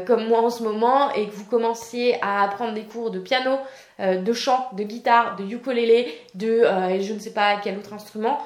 comme 0.06 0.26
moi 0.26 0.40
en 0.40 0.50
ce 0.50 0.62
moment, 0.62 1.12
et 1.12 1.26
que 1.28 1.32
vous 1.32 1.44
commenciez 1.44 2.18
à 2.22 2.42
apprendre 2.42 2.74
des 2.74 2.82
cours 2.82 3.10
de 3.10 3.18
piano, 3.18 3.58
de 3.98 4.32
chant, 4.32 4.68
de 4.72 4.82
guitare, 4.82 5.36
de 5.36 5.44
ukulélé, 5.44 6.12
de 6.34 6.64
je 7.00 7.12
ne 7.12 7.18
sais 7.18 7.32
pas 7.32 7.56
quel 7.62 7.78
autre 7.78 7.92
instrument, 7.92 8.38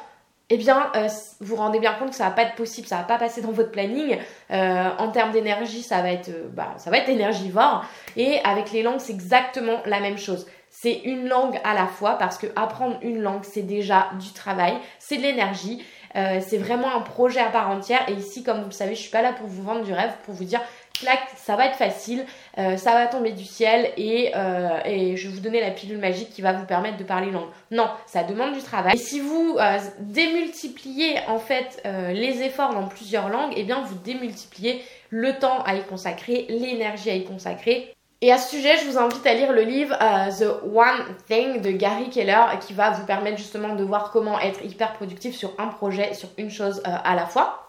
eh 0.51 0.57
bien, 0.57 0.91
euh, 0.97 1.09
vous 1.41 1.55
vous 1.55 1.57
rendez 1.57 1.79
bien 1.79 1.93
compte 1.93 2.11
que 2.11 2.15
ça 2.15 2.25
va 2.25 2.31
pas 2.31 2.43
être 2.43 2.55
possible, 2.55 2.87
ça 2.87 2.97
va 2.97 3.03
pas 3.03 3.19
passer 3.19 3.43
dans 3.43 3.51
votre 3.51 3.71
planning. 3.71 4.17
Euh, 4.51 4.89
en 4.99 5.11
termes 5.11 5.31
d'énergie, 5.33 5.83
ça 5.83 6.01
va 6.01 6.11
être, 6.11 6.31
euh, 6.31 6.49
bah, 6.51 6.75
ça 6.79 6.91
va 6.91 6.99
être 6.99 7.11
énergivore. 7.11 7.85
Et 8.17 8.41
avec 8.45 8.73
les 8.73 8.83
langues, 8.83 9.01
c'est 9.01 9.13
exactement 9.13 9.81
la 9.85 10.01
même 10.01 10.17
chose. 10.17 10.47
C'est 10.71 11.01
une 11.05 11.29
langue 11.29 11.61
à 11.65 11.75
la 11.75 11.87
fois 11.87 12.17
parce 12.17 12.39
que 12.39 12.47
apprendre 12.57 12.97
une 13.03 13.21
langue, 13.21 13.43
c'est 13.43 13.63
déjà 13.63 14.09
du 14.19 14.33
travail, 14.33 14.75
c'est 14.99 15.17
de 15.17 15.23
l'énergie. 15.23 15.85
c'est 16.15 16.59
vraiment 16.59 16.95
un 16.95 17.01
projet 17.01 17.41
à 17.41 17.49
part 17.49 17.71
entière. 17.71 18.01
Et 18.09 18.13
ici, 18.13 18.43
comme 18.43 18.61
vous 18.61 18.67
le 18.67 18.71
savez, 18.73 18.95
je 18.95 19.01
suis 19.01 19.11
pas 19.11 19.23
là 19.23 19.33
pour 19.33 19.47
vous 19.47 19.63
vendre 19.63 19.83
du 19.83 19.93
rêve, 19.93 20.13
pour 20.25 20.35
vous 20.35 20.45
dire 20.45 20.61
clac, 21.01 21.21
ça 21.37 21.57
va 21.57 21.67
être 21.67 21.77
facile, 21.77 22.25
euh, 22.59 22.77
ça 22.77 22.93
va 22.93 23.07
tomber 23.07 23.33
du 23.33 23.45
ciel 23.45 23.91
et, 23.97 24.33
euh, 24.35 24.81
et, 24.85 25.17
je 25.17 25.29
vais 25.29 25.35
vous 25.35 25.41
donner 25.41 25.61
la 25.61 25.71
pilule 25.71 25.99
magique 25.99 26.31
qui 26.31 26.43
va 26.43 26.53
vous 26.53 26.67
permettre 26.67 26.97
de 26.97 27.05
parler 27.05 27.31
langue. 27.31 27.49
Non, 27.71 27.89
ça 28.07 28.25
demande 28.25 28.55
du 28.55 28.63
travail. 28.63 28.95
Et 28.95 28.99
si 28.99 29.21
vous 29.21 29.57
euh, 29.59 29.79
démultipliez 30.01 31.19
en 31.29 31.39
fait 31.39 31.83
les 32.13 32.43
efforts 32.43 32.75
dans 32.75 32.87
plusieurs 32.87 33.29
langues, 33.29 33.53
eh 33.57 33.65
bien 33.65 33.81
vous 33.83 33.95
démultipliez 33.97 34.83
le 35.11 35.39
temps 35.39 35.63
à 35.65 35.75
y 35.75 35.83
consacrer, 35.83 36.47
l'énergie 36.49 37.11
à 37.11 37.15
y 37.15 37.25
consacrer. 37.25 37.95
Et 38.21 38.33
à 38.33 38.39
ce 38.39 38.57
sujet, 38.57 38.77
je 38.79 38.91
vous 38.91 38.99
invite 38.99 39.25
à 39.27 39.35
lire 39.35 39.53
le 39.53 39.63
livre 39.63 39.97
The 40.39 40.65
One 40.75 41.05
Thing 41.29 41.61
de 41.61 41.71
Gary 41.71 42.11
Keller 42.11 42.59
qui 42.67 42.73
va 42.73 42.91
vous 42.91 43.07
permettre 43.07 43.39
justement 43.39 43.75
de 43.75 43.85
voir 43.85 44.11
comment 44.11 44.41
être 44.41 44.65
hyper 44.65 44.93
productif 44.95 45.37
sur 45.37 45.53
un 45.59 45.69
projet, 45.69 46.15
sur 46.15 46.29
une 46.37 46.51
chose 46.51 46.83
à 46.85 47.15
la 47.15 47.27
fois. 47.27 47.68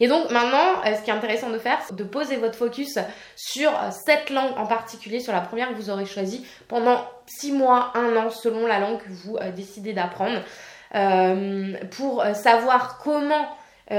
Et 0.00 0.08
donc 0.08 0.30
maintenant, 0.30 0.82
euh, 0.86 0.96
ce 0.96 1.02
qui 1.02 1.10
est 1.10 1.12
intéressant 1.12 1.50
de 1.50 1.58
faire, 1.58 1.78
c'est 1.86 1.94
de 1.94 2.04
poser 2.04 2.36
votre 2.36 2.56
focus 2.56 2.98
sur 3.36 3.70
euh, 3.70 3.90
cette 4.06 4.30
langue 4.30 4.56
en 4.56 4.66
particulier, 4.66 5.20
sur 5.20 5.32
la 5.32 5.42
première 5.42 5.68
que 5.68 5.74
vous 5.74 5.90
aurez 5.90 6.06
choisie 6.06 6.44
pendant 6.68 7.04
6 7.26 7.52
mois, 7.52 7.92
1 7.94 8.16
an, 8.16 8.30
selon 8.30 8.66
la 8.66 8.78
langue 8.78 8.98
que 8.98 9.10
vous 9.10 9.36
euh, 9.36 9.52
décidez 9.52 9.92
d'apprendre, 9.92 10.40
pour 11.92 12.24
savoir 12.34 12.98
comment 12.98 13.48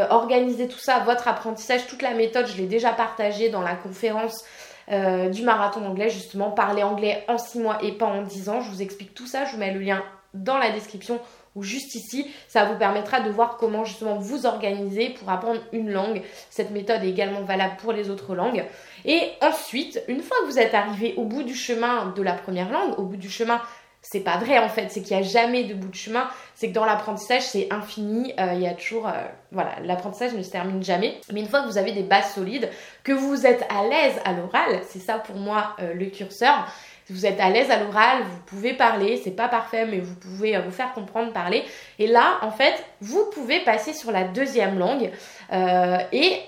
organiser 0.09 0.67
tout 0.67 0.77
ça, 0.77 0.99
votre 0.99 1.29
apprentissage, 1.29 1.87
toute 1.87 2.01
la 2.01 2.13
méthode, 2.13 2.47
je 2.47 2.57
l'ai 2.57 2.65
déjà 2.65 2.91
partagée 2.91 3.47
dans 3.47 3.61
la 3.61 3.75
conférence 3.75 4.43
du 4.89 5.41
marathon 5.43 5.85
anglais, 5.85 6.09
justement, 6.09 6.51
parler 6.51 6.83
anglais 6.83 7.23
en 7.29 7.37
6 7.37 7.59
mois 7.59 7.77
et 7.81 7.93
pas 7.93 8.07
en 8.07 8.23
10 8.23 8.49
ans. 8.49 8.59
Je 8.59 8.69
vous 8.69 8.81
explique 8.81 9.13
tout 9.13 9.25
ça, 9.25 9.45
je 9.45 9.53
vous 9.53 9.57
mets 9.57 9.71
le 9.71 9.79
lien 9.79 10.03
dans 10.33 10.57
la 10.57 10.71
description 10.71 11.21
ou 11.55 11.63
juste 11.63 11.95
ici, 11.95 12.27
ça 12.47 12.65
vous 12.65 12.77
permettra 12.77 13.19
de 13.19 13.29
voir 13.29 13.57
comment 13.57 13.83
justement 13.83 14.15
vous 14.15 14.45
organiser 14.45 15.09
pour 15.09 15.29
apprendre 15.29 15.61
une 15.73 15.91
langue. 15.91 16.21
Cette 16.49 16.71
méthode 16.71 17.03
est 17.03 17.09
également 17.09 17.41
valable 17.41 17.75
pour 17.77 17.91
les 17.91 18.09
autres 18.09 18.35
langues. 18.35 18.63
Et 19.05 19.21
ensuite, 19.41 20.01
une 20.07 20.21
fois 20.21 20.37
que 20.41 20.45
vous 20.45 20.59
êtes 20.59 20.73
arrivé 20.73 21.13
au 21.17 21.25
bout 21.25 21.43
du 21.43 21.55
chemin 21.55 22.13
de 22.15 22.21
la 22.21 22.33
première 22.33 22.71
langue, 22.71 22.97
au 22.99 23.03
bout 23.03 23.17
du 23.17 23.29
chemin, 23.29 23.61
c'est 24.01 24.21
pas 24.21 24.37
vrai 24.37 24.57
en 24.57 24.69
fait, 24.69 24.87
c'est 24.89 25.01
qu'il 25.01 25.15
n'y 25.15 25.23
a 25.23 25.25
jamais 25.25 25.63
de 25.63 25.73
bout 25.73 25.87
de 25.87 25.95
chemin, 25.95 26.27
c'est 26.55 26.69
que 26.69 26.73
dans 26.73 26.85
l'apprentissage 26.85 27.43
c'est 27.43 27.71
infini, 27.71 28.33
euh, 28.39 28.53
il 28.55 28.61
y 28.61 28.67
a 28.67 28.73
toujours, 28.73 29.07
euh, 29.07 29.11
voilà, 29.51 29.75
l'apprentissage 29.83 30.33
ne 30.33 30.41
se 30.41 30.49
termine 30.49 30.83
jamais. 30.83 31.19
Mais 31.31 31.41
une 31.41 31.47
fois 31.47 31.61
que 31.61 31.67
vous 31.67 31.77
avez 31.77 31.91
des 31.91 32.03
bases 32.03 32.33
solides, 32.33 32.69
que 33.03 33.11
vous 33.11 33.45
êtes 33.45 33.63
à 33.69 33.83
l'aise 33.83 34.19
à 34.25 34.33
l'oral, 34.33 34.81
c'est 34.87 34.99
ça 34.99 35.19
pour 35.19 35.35
moi 35.35 35.75
euh, 35.79 35.93
le 35.93 36.07
curseur, 36.07 36.67
vous 37.11 37.25
êtes 37.25 37.39
à 37.39 37.49
l'aise 37.49 37.69
à 37.69 37.79
l'oral, 37.79 38.23
vous 38.23 38.39
pouvez 38.45 38.73
parler, 38.73 39.19
c'est 39.23 39.35
pas 39.35 39.47
parfait, 39.47 39.85
mais 39.85 39.99
vous 39.99 40.15
pouvez 40.15 40.55
euh, 40.55 40.61
vous 40.61 40.71
faire 40.71 40.93
comprendre, 40.93 41.31
parler. 41.33 41.63
Et 41.99 42.07
là, 42.07 42.39
en 42.41 42.51
fait, 42.51 42.73
vous 43.01 43.25
pouvez 43.33 43.59
passer 43.59 43.93
sur 43.93 44.11
la 44.11 44.23
deuxième 44.23 44.79
langue. 44.79 45.11
Euh, 45.51 45.97
et 46.11 46.39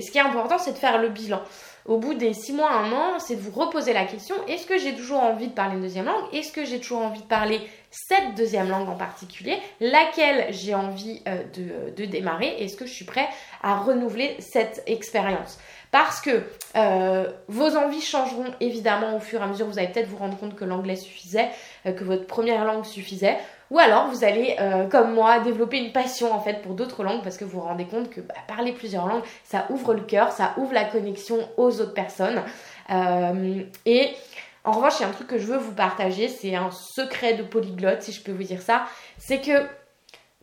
ce 0.00 0.10
qui 0.10 0.18
est 0.18 0.22
important, 0.22 0.58
c'est 0.58 0.72
de 0.72 0.78
faire 0.78 0.98
le 1.00 1.08
bilan. 1.08 1.42
Au 1.86 1.96
bout 1.96 2.14
des 2.14 2.34
six 2.34 2.52
mois, 2.52 2.70
un 2.70 2.92
an, 2.92 3.18
c'est 3.18 3.36
de 3.36 3.40
vous 3.40 3.58
reposer 3.58 3.92
la 3.92 4.04
question 4.04 4.34
est-ce 4.46 4.66
que 4.66 4.78
j'ai 4.78 4.94
toujours 4.94 5.22
envie 5.22 5.48
de 5.48 5.52
parler 5.52 5.74
une 5.74 5.82
deuxième 5.82 6.04
langue? 6.04 6.24
Est-ce 6.32 6.52
que 6.52 6.64
j'ai 6.64 6.78
toujours 6.78 7.00
envie 7.00 7.22
de 7.22 7.26
parler 7.26 7.60
cette 7.90 8.34
deuxième 8.36 8.68
langue 8.68 8.88
en 8.88 8.96
particulier? 8.96 9.56
Laquelle 9.80 10.52
j'ai 10.52 10.74
envie 10.74 11.22
euh, 11.26 11.42
de, 11.54 11.90
de 11.96 12.04
démarrer? 12.04 12.54
Est-ce 12.58 12.76
que 12.76 12.86
je 12.86 12.92
suis 12.92 13.06
prêt 13.06 13.28
à 13.62 13.76
renouveler 13.76 14.36
cette 14.40 14.82
expérience? 14.86 15.58
Parce 15.90 16.20
que 16.20 16.42
euh, 16.76 17.28
vos 17.48 17.76
envies 17.76 18.00
changeront 18.00 18.46
évidemment 18.60 19.16
au 19.16 19.20
fur 19.20 19.40
et 19.40 19.44
à 19.44 19.46
mesure. 19.46 19.66
Vous 19.66 19.78
allez 19.78 19.88
peut-être 19.88 20.08
vous 20.08 20.16
rendre 20.16 20.36
compte 20.38 20.54
que 20.54 20.64
l'anglais 20.64 20.96
suffisait, 20.96 21.48
euh, 21.86 21.92
que 21.92 22.04
votre 22.04 22.26
première 22.26 22.64
langue 22.64 22.84
suffisait. 22.84 23.38
Ou 23.70 23.78
alors 23.78 24.08
vous 24.08 24.24
allez, 24.24 24.56
euh, 24.60 24.86
comme 24.86 25.14
moi, 25.14 25.40
développer 25.40 25.78
une 25.78 25.92
passion 25.92 26.32
en 26.32 26.40
fait 26.40 26.62
pour 26.62 26.74
d'autres 26.74 27.04
langues 27.04 27.22
parce 27.22 27.36
que 27.36 27.44
vous 27.44 27.60
vous 27.60 27.66
rendez 27.66 27.86
compte 27.86 28.10
que 28.10 28.20
bah, 28.20 28.34
parler 28.46 28.72
plusieurs 28.72 29.06
langues, 29.06 29.22
ça 29.44 29.66
ouvre 29.70 29.94
le 29.94 30.02
cœur, 30.02 30.32
ça 30.32 30.54
ouvre 30.56 30.72
la 30.72 30.84
connexion 30.84 31.38
aux 31.56 31.80
autres 31.80 31.94
personnes. 31.94 32.42
et 33.86 34.14
en 34.62 34.72
revanche, 34.72 34.94
il 34.98 35.02
y 35.02 35.04
a 35.06 35.08
un 35.08 35.12
truc 35.12 35.26
que 35.26 35.38
je 35.38 35.46
veux 35.46 35.56
vous 35.56 35.72
partager, 35.72 36.28
c'est 36.28 36.54
un 36.54 36.70
secret 36.70 37.32
de 37.32 37.42
polyglotte, 37.42 38.02
si 38.02 38.12
je 38.12 38.22
peux 38.22 38.32
vous 38.32 38.42
dire 38.42 38.60
ça. 38.60 38.84
C'est 39.16 39.40
que 39.40 39.66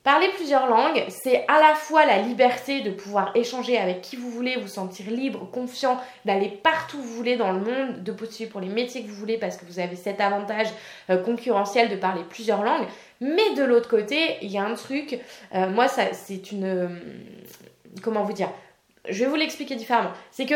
Parler 0.08 0.30
plusieurs 0.30 0.68
langues, 0.68 1.04
c'est 1.10 1.44
à 1.50 1.60
la 1.60 1.76
fois 1.76 2.06
la 2.06 2.20
liberté 2.20 2.80
de 2.80 2.92
pouvoir 2.92 3.34
échanger 3.36 3.78
avec 3.78 4.00
qui 4.00 4.16
vous 4.16 4.30
voulez, 4.30 4.56
vous 4.56 4.70
sentir 4.70 5.12
libre, 5.12 5.52
confiant, 5.52 6.00
d'aller 6.24 6.48
partout 6.48 6.96
où 6.96 7.02
vous 7.02 7.14
voulez 7.14 7.36
dans 7.36 7.52
le 7.52 7.60
monde, 7.60 8.04
de 8.06 8.14
postuler 8.14 8.48
pour 8.48 8.62
les 8.62 8.70
métiers 8.70 9.04
que 9.04 9.10
vous 9.10 9.16
voulez 9.16 9.38
parce 9.38 9.58
que 9.58 9.66
vous 9.66 9.80
avez 9.80 9.98
cet 9.98 10.22
avantage 10.22 10.68
euh, 11.10 11.22
concurrentiel 11.22 11.90
de 11.90 11.98
parler 11.98 12.22
plusieurs 12.30 12.64
langues. 12.64 12.88
Mais 13.20 13.54
de 13.58 13.66
l'autre 13.66 13.90
côté, 13.90 14.38
il 14.42 14.50
y 14.50 14.58
a 14.58 14.64
un 14.64 14.76
truc, 14.76 15.20
euh, 15.54 15.70
moi 15.70 15.90
ça 15.90 16.14
c'est 16.14 16.54
une... 16.54 16.64
Euh, 16.64 16.88
comment 18.02 18.24
vous 18.24 18.32
dire 18.32 18.50
Je 19.10 19.26
vais 19.26 19.30
vous 19.30 19.36
l'expliquer 19.36 19.76
différemment. 19.76 20.12
C'est 20.32 20.46
que 20.46 20.56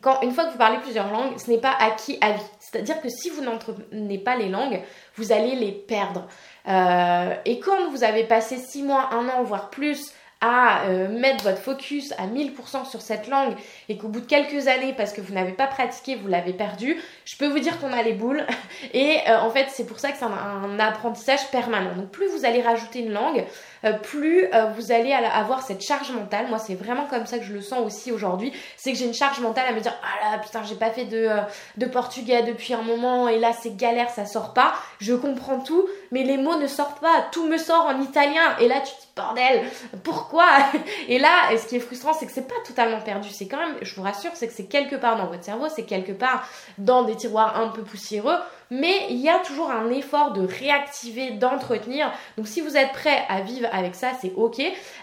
quand, 0.00 0.20
une 0.22 0.32
fois 0.32 0.44
que 0.44 0.52
vous 0.52 0.58
parlez 0.58 0.78
plusieurs 0.78 1.10
langues, 1.10 1.38
ce 1.38 1.50
n'est 1.50 1.60
pas 1.60 1.74
acquis 1.78 2.18
à 2.20 2.32
vie. 2.32 2.42
C'est-à-dire 2.60 3.00
que 3.00 3.08
si 3.08 3.30
vous 3.30 3.42
n'entreprenez 3.42 4.18
pas 4.18 4.36
les 4.36 4.48
langues, 4.48 4.80
vous 5.16 5.32
allez 5.32 5.54
les 5.54 5.72
perdre. 5.72 6.26
Euh, 6.68 7.34
et 7.44 7.60
quand 7.60 7.90
vous 7.90 8.04
avez 8.04 8.24
passé 8.24 8.58
6 8.58 8.82
mois, 8.82 9.08
1 9.12 9.28
an, 9.28 9.42
voire 9.42 9.70
plus 9.70 10.12
à 10.40 10.84
euh, 10.84 11.08
mettre 11.08 11.42
votre 11.44 11.58
focus 11.58 12.12
à 12.12 12.26
1000% 12.26 12.88
sur 12.88 13.00
cette 13.00 13.26
langue 13.26 13.54
et 13.88 13.98
qu'au 13.98 14.06
bout 14.06 14.20
de 14.20 14.26
quelques 14.26 14.68
années, 14.68 14.94
parce 14.96 15.12
que 15.12 15.20
vous 15.20 15.34
n'avez 15.34 15.52
pas 15.52 15.66
pratiqué, 15.66 16.14
vous 16.14 16.28
l'avez 16.28 16.52
perdu, 16.52 16.96
je 17.24 17.36
peux 17.36 17.48
vous 17.48 17.58
dire 17.58 17.80
qu'on 17.80 17.92
a 17.92 18.02
les 18.02 18.12
boules. 18.12 18.46
Et 18.92 19.18
euh, 19.28 19.40
en 19.40 19.50
fait, 19.50 19.66
c'est 19.70 19.86
pour 19.86 19.98
ça 19.98 20.12
que 20.12 20.18
c'est 20.18 20.24
un, 20.24 20.78
apprentissage 20.78 21.50
permanent. 21.50 21.94
Donc 21.96 22.10
plus 22.10 22.28
vous 22.28 22.44
allez 22.44 22.62
rajouter 22.62 23.00
une 23.00 23.12
langue, 23.12 23.44
euh, 23.84 23.92
plus 23.94 24.46
vous 24.76 24.92
allez 24.92 25.12
avoir 25.12 25.62
cette 25.62 25.82
charge 25.82 26.12
mentale. 26.12 26.46
Moi, 26.48 26.58
c'est 26.58 26.74
vraiment 26.74 27.06
comme 27.06 27.26
ça 27.26 27.38
que 27.38 27.44
je 27.44 27.52
le 27.52 27.60
sens 27.60 27.84
aussi 27.84 28.12
aujourd'hui. 28.12 28.52
C'est 28.76 28.92
que 28.92 28.98
j'ai 28.98 29.06
une 29.06 29.14
charge 29.14 29.40
mentale 29.40 29.66
à 29.68 29.72
me 29.72 29.80
dire 29.80 29.94
ah 30.02 30.30
là 30.30 30.38
putain, 30.38 30.62
j'ai 30.62 30.76
pas 30.76 30.90
fait 30.90 31.04
de, 31.04 31.28
de 31.76 31.86
portugais 31.86 32.42
depuis 32.42 32.74
un 32.74 32.82
moment 32.82 33.28
et 33.28 33.38
là 33.38 33.52
c'est 33.60 33.76
galère, 33.76 34.10
ça 34.10 34.24
sort 34.24 34.54
pas. 34.54 34.74
Je 35.00 35.14
comprends 35.14 35.58
tout, 35.60 35.88
mais 36.10 36.24
les 36.24 36.36
mots 36.36 36.56
ne 36.56 36.66
sortent 36.66 37.00
pas. 37.00 37.26
Tout 37.32 37.46
me 37.46 37.58
sort 37.58 37.86
en 37.86 38.00
italien 38.00 38.56
et 38.60 38.68
là 38.68 38.80
tu 38.80 38.92
te 38.92 39.00
dis 39.00 39.08
bordel, 39.16 39.64
pourquoi 40.04 40.46
Et 41.08 41.18
là, 41.18 41.56
ce 41.56 41.66
qui 41.66 41.76
est 41.76 41.80
frustrant, 41.80 42.12
c'est 42.12 42.26
que 42.26 42.32
c'est 42.32 42.46
pas 42.46 42.54
totalement 42.66 43.00
perdu. 43.00 43.28
C'est 43.30 43.48
quand 43.48 43.58
même, 43.58 43.76
je 43.82 43.94
vous 43.94 44.02
rassure, 44.02 44.30
c'est 44.34 44.46
que 44.46 44.52
c'est 44.52 44.66
quelque 44.66 44.96
part 44.96 45.16
dans 45.16 45.26
votre 45.26 45.44
cerveau, 45.44 45.66
c'est 45.74 45.84
quelque 45.84 46.12
part 46.12 46.48
dans 46.78 47.02
des 47.02 47.16
tiroirs 47.16 47.58
un 47.58 47.68
peu 47.68 47.82
poussiéreux, 47.82 48.36
mais 48.70 49.06
il 49.10 49.16
y 49.16 49.28
a 49.28 49.38
toujours 49.38 49.70
un 49.70 49.90
effort 49.90 50.32
de 50.32 50.46
réactiver, 50.46 51.30
d'entretenir. 51.30 52.12
Donc 52.36 52.46
si 52.46 52.60
vous 52.60 52.76
êtes 52.76 52.92
prêt 52.92 53.24
à 53.28 53.40
vivre 53.40 53.68
avec 53.72 53.94
ça, 53.94 54.08
c'est 54.20 54.32
ok. 54.36 54.60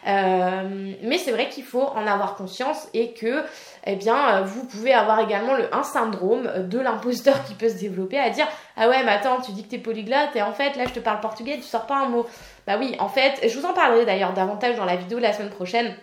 Euh, 0.07 0.93
mais 1.01 1.17
c'est 1.17 1.31
vrai 1.31 1.49
qu'il 1.49 1.63
faut 1.63 1.81
en 1.81 2.05
avoir 2.07 2.35
conscience 2.35 2.87
et 2.93 3.13
que, 3.13 3.43
eh 3.85 3.95
bien, 3.95 4.41
vous 4.41 4.65
pouvez 4.65 4.93
avoir 4.93 5.19
également 5.19 5.55
le, 5.55 5.73
un 5.73 5.83
syndrome 5.83 6.67
de 6.67 6.79
l'imposteur 6.79 7.43
qui 7.45 7.53
peut 7.53 7.69
se 7.69 7.79
développer 7.79 8.19
à 8.19 8.29
dire 8.29 8.47
ah 8.77 8.89
ouais, 8.89 9.03
mais 9.03 9.11
attends, 9.11 9.41
tu 9.41 9.51
dis 9.51 9.63
que 9.63 9.69
t'es 9.69 9.77
polyglotte 9.77 10.35
et 10.35 10.41
en 10.41 10.53
fait 10.53 10.75
là 10.75 10.85
je 10.87 10.93
te 10.93 10.99
parle 10.99 11.19
portugais, 11.19 11.57
tu 11.57 11.63
sors 11.63 11.85
pas 11.85 11.97
un 11.97 12.09
mot. 12.09 12.25
Bah 12.65 12.77
oui, 12.79 12.95
en 12.99 13.09
fait, 13.09 13.47
je 13.47 13.59
vous 13.59 13.65
en 13.65 13.73
parlerai 13.73 14.05
d'ailleurs 14.05 14.33
davantage 14.33 14.75
dans 14.75 14.85
la 14.85 14.95
vidéo 14.95 15.19
de 15.19 15.23
la 15.23 15.33
semaine 15.33 15.51
prochaine 15.51 15.95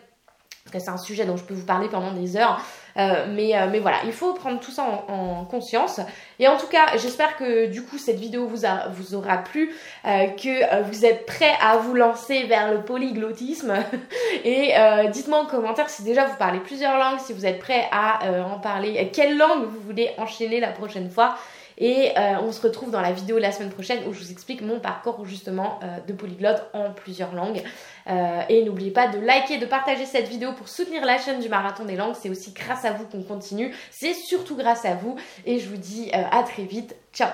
parce 0.65 0.77
que 0.77 0.79
c'est 0.79 0.91
un 0.91 0.99
sujet 0.99 1.25
dont 1.25 1.37
je 1.37 1.45
peux 1.45 1.55
vous 1.55 1.67
parler 1.67 1.89
pendant 1.89 2.13
des 2.13 2.37
heures. 2.37 2.61
Euh, 2.99 3.27
mais, 3.29 3.57
euh, 3.57 3.69
mais 3.71 3.79
voilà, 3.79 3.99
il 4.05 4.13
faut 4.13 4.35
prendre 4.35 4.61
tout 4.61 4.71
ça 4.71 4.85
en, 5.09 5.45
conscience. 5.45 6.01
Et 6.39 6.49
en 6.49 6.57
tout 6.57 6.67
cas, 6.67 6.97
j'espère 6.97 7.37
que 7.37 7.67
du 7.67 7.83
coup 7.83 7.99
cette 7.99 8.19
vidéo 8.19 8.47
vous, 8.47 8.65
a, 8.65 8.89
vous 8.89 9.15
aura 9.15 9.39
plu, 9.39 9.75
euh, 10.07 10.27
que 10.29 10.83
vous 10.85 11.05
êtes 11.05 11.27
prêts 11.27 11.55
à 11.61 11.77
vous 11.77 11.95
lancer 11.95 12.45
vers 12.45 12.73
le 12.73 12.83
polyglottisme. 12.83 13.75
Et 14.45 14.75
dites-moi 15.13 15.41
en 15.41 15.47
commentaire 15.47 15.91
si 15.91 16.03
déjà 16.03 16.27
vous 16.27 16.37
parlez 16.37 16.61
plusieurs 16.61 16.97
langues, 16.99 17.19
si 17.19 17.33
vous 17.33 17.47
êtes 17.47 17.59
prêts 17.59 17.89
à 17.93 18.21
en 18.45 18.59
parler, 18.59 19.11
quelle 19.13 19.37
langue 19.37 19.65
vous 19.65 19.81
voulez 19.81 20.11
enchaîner 20.19 20.61
la 20.61 20.69
prochaine 20.69 21.11
fois. 21.11 21.37
Et 21.79 22.11
euh, 22.17 22.37
on 22.43 22.53
se 22.53 22.61
retrouve 22.61 22.91
dans 22.91 23.01
la 23.01 23.13
vidéo 23.13 23.39
la 23.39 23.53
semaine 23.53 23.71
prochaine 23.71 24.07
où 24.07 24.13
je 24.13 24.21
vous 24.21 24.31
explique 24.31 24.61
mon 24.63 24.79
parcours 24.79 25.25
justement 25.25 25.81
euh, 25.83 25.99
de 26.07 26.13
polyglotte 26.13 26.69
en 26.73 26.91
plusieurs 26.91 27.35
langues. 27.35 27.63
Euh, 28.09 28.43
et 28.49 28.65
n'oubliez 28.65 28.91
pas 28.91 29.09
de 29.09 29.19
liker, 29.19 29.59
de 29.59 29.67
partager 29.67 30.07
cette 30.07 30.29
vidéo 30.29 30.53
pour 30.53 30.69
soutenir 30.69 31.05
la 31.05 31.19
chaîne 31.19 31.41
du 31.41 31.49
Marathon 31.49 31.85
des 31.85 31.97
Langues. 31.97 32.15
C'est 32.21 32.31
aussi 32.31 32.53
grâce 32.53 32.85
à 32.85 32.93
vous 32.93 33.07
qu'on 33.07 33.23
continue. 33.23 33.75
C'est 33.91 34.15
surtout 34.15 34.57
grâce 34.57 34.85
à 34.85 34.95
vous. 34.95 35.17
Et 35.47 35.59
je 35.59 35.69
vous 35.69 35.77
dis 35.77 36.11
à 36.13 36.43
très 36.43 36.65
vite. 36.65 36.97
Ciao 37.13 37.31